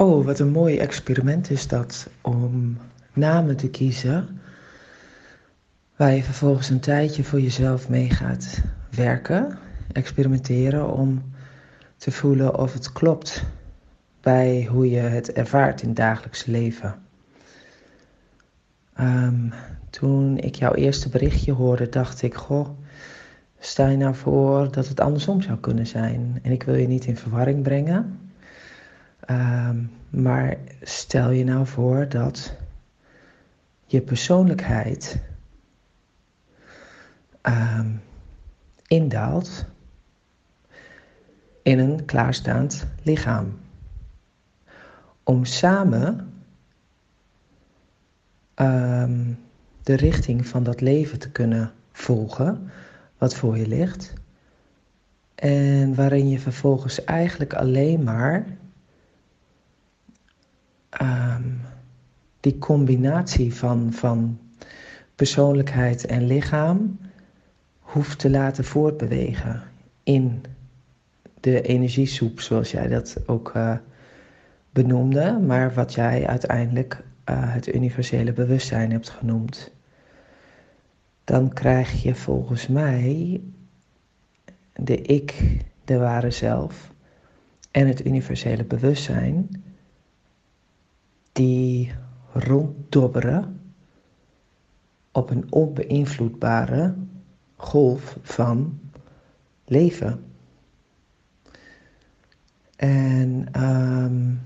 [0.00, 2.78] Oh, wat een mooi experiment is dat om
[3.12, 4.40] namen te kiezen
[5.96, 9.58] waar je vervolgens een tijdje voor jezelf mee gaat werken,
[9.92, 11.22] experimenteren om
[11.96, 13.44] te voelen of het klopt
[14.20, 16.94] bij hoe je het ervaart in het dagelijks leven.
[18.94, 19.50] Ehm,
[19.90, 22.68] toen ik jouw eerste berichtje hoorde, dacht ik: Goh,
[23.58, 26.38] sta je nou voor dat het andersom zou kunnen zijn?
[26.42, 28.29] En ik wil je niet in verwarring brengen.
[29.20, 32.56] Ehm, maar stel je nou voor dat
[33.86, 35.18] je persoonlijkheid
[37.42, 38.00] um,
[38.86, 39.66] indaalt
[41.62, 43.58] in een klaarstaand lichaam.
[45.22, 46.32] Om samen
[48.54, 49.38] um,
[49.82, 52.70] de richting van dat leven te kunnen volgen,
[53.18, 54.12] wat voor je ligt.
[55.34, 58.46] En waarin je vervolgens eigenlijk alleen maar
[61.02, 61.60] um,
[62.40, 64.38] die combinatie van, van
[65.14, 66.98] persoonlijkheid en lichaam
[67.80, 69.62] hoeft te laten voortbewegen
[70.02, 70.42] in
[71.40, 73.76] de energiesoep, zoals jij dat ook uh,
[74.70, 79.72] benoemde, maar wat jij uiteindelijk uh, het universele bewustzijn hebt genoemd.
[81.24, 83.40] Dan krijg je volgens mij
[84.74, 86.92] de ik, de ware zelf
[87.70, 89.62] en het universele bewustzijn,
[92.32, 93.60] ronddobberen
[95.12, 96.94] op een onbeïnvloedbare
[97.56, 98.80] golf van
[99.64, 100.24] leven.
[102.76, 104.40] En um,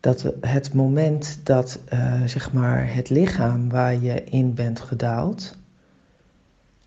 [0.00, 5.56] dat het moment dat uh, zeg maar het lichaam waar je in bent gedaald,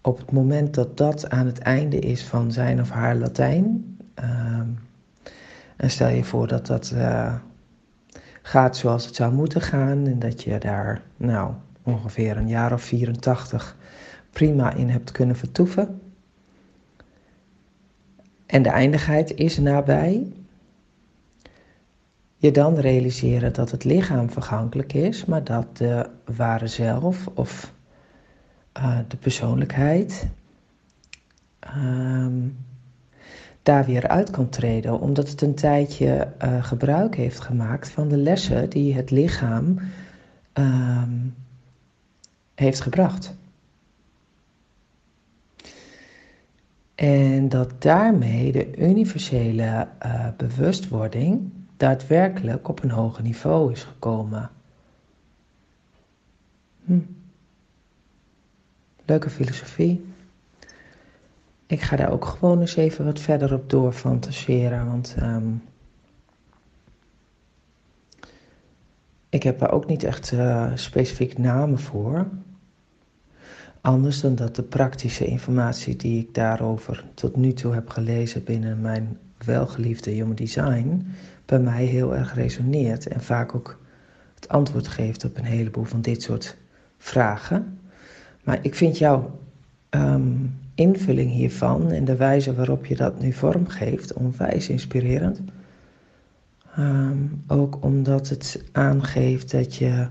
[0.01, 4.79] op het moment dat dat aan het einde is van zijn of haar Latijn, um,
[5.75, 7.35] en stel je voor dat dat uh,
[8.45, 12.81] gaat zoals het zou moeten gaan en dat je daar nou ongeveer een jaar of
[12.81, 13.75] 84
[14.29, 16.01] prima in hebt kunnen vertoeven.
[18.45, 20.31] En de eindigheid is nabij.
[22.37, 27.73] Je dan realiseren dat het lichaam vergankelijk is, maar dat de ware zelf of
[28.77, 30.27] uh, de persoonlijkheid
[31.75, 32.57] um,
[33.63, 38.17] daar weer uit kan treden, omdat het een tijdje uh, gebruik heeft gemaakt van de
[38.17, 39.79] lessen die het lichaam
[40.53, 41.35] um,
[42.55, 43.35] heeft gebracht.
[46.95, 54.49] En dat daarmee de universele uh, bewustwording daadwerkelijk op een hoger niveau is gekomen.
[56.85, 56.99] Hm.
[59.05, 60.12] Leuke filosofie.
[61.73, 65.63] Ik ga daar ook gewoon eens even wat verder op door fantaseren, want um,
[69.29, 72.27] ik heb daar ook niet echt uh, specifiek namen voor.
[73.81, 78.81] Anders dan dat de praktische informatie die ik daarover tot nu toe heb gelezen binnen
[78.81, 81.07] mijn welgeliefde Human Design
[81.45, 83.79] bij mij heel erg resoneert en vaak ook
[84.35, 86.57] het antwoord geeft op een heleboel van dit soort
[86.97, 87.79] vragen.
[88.43, 89.41] Maar ik vind jouw
[89.95, 95.41] um, invulling hiervan en de wijze waarop je dat nu vormgeeft onwijs inspirerend.
[96.79, 100.07] Um, ook omdat het aangeeft dat je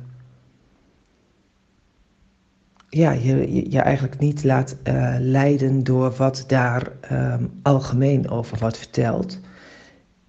[2.88, 8.78] ja, je, je eigenlijk niet laat uh, leiden door wat daar um, algemeen over wordt
[8.78, 9.41] verteld.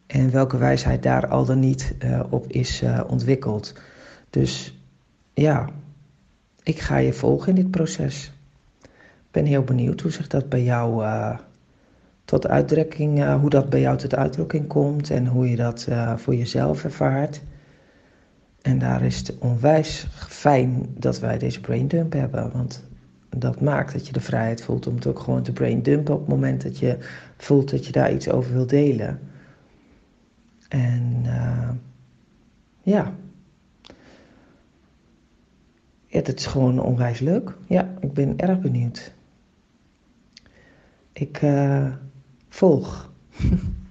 [0.08, 3.74] En welke wijsheid daar al dan niet uh, op is uh, ontwikkeld.
[4.30, 4.78] Dus
[5.34, 5.69] ja,
[6.63, 8.31] ik ga je volgen in dit proces.
[9.33, 11.05] Ben heel benieuwd hoe zich dat bij jou
[12.25, 16.83] tot uitdrukking, hoe dat bij jou tot uitdrukking komt en hoe je dat voor jezelf
[16.83, 17.41] ervaart.
[18.61, 22.51] En daar is het onwijs fijn dat wij deze braindump hebben.
[22.51, 22.83] Want
[23.29, 26.29] dat maakt dat je de vrijheid voelt om het ook gewoon te braindumpen op het
[26.29, 26.97] moment dat je
[27.38, 29.19] voelt dat je daar iets over wil delen.
[30.69, 31.21] En
[32.81, 33.13] ja.
[36.06, 37.56] ja, het is gewoon onwijs leuk.
[37.68, 39.13] Ja, ik ben erg benieuwd.
[41.24, 41.86] Ik uh,
[42.50, 43.12] volg.